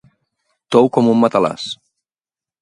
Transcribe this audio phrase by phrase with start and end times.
[0.75, 1.67] Tou com un matalàs.